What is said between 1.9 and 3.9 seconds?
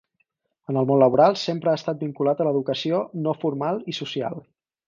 vinculat a l'educació no formal